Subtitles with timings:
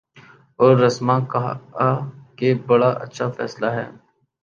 [0.59, 1.53] اور رسما کہا
[2.35, 3.87] کہ بڑا اچھا فیصلہ ہے۔